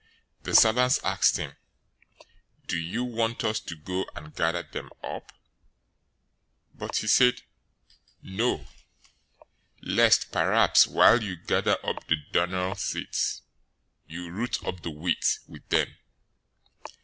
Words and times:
"The 0.41 0.55
servants 0.55 0.99
asked 1.03 1.37
him, 1.37 1.55
'Do 2.65 2.75
you 2.75 3.03
want 3.03 3.43
us 3.43 3.59
to 3.59 3.75
go 3.75 4.07
and 4.15 4.33
gather 4.35 4.63
them 4.63 4.89
up?' 5.03 5.31
013:029 6.75 6.79
"But 6.79 6.95
he 6.95 7.07
said, 7.07 7.41
'No, 8.23 8.65
lest 9.83 10.31
perhaps 10.31 10.87
while 10.87 11.21
you 11.21 11.35
gather 11.35 11.77
up 11.85 12.07
the 12.07 12.15
darnel 12.31 12.75
weeds, 12.95 13.43
you 14.07 14.31
root 14.31 14.63
up 14.65 14.81
the 14.81 14.89
wheat 14.89 15.37
with 15.47 15.69
them. 15.69 15.95